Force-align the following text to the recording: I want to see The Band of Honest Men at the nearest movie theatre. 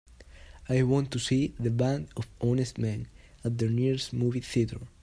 I 0.67 0.81
want 0.81 1.11
to 1.11 1.19
see 1.19 1.53
The 1.59 1.69
Band 1.69 2.07
of 2.17 2.27
Honest 2.41 2.79
Men 2.79 3.07
at 3.43 3.59
the 3.59 3.69
nearest 3.69 4.13
movie 4.13 4.39
theatre. 4.39 4.81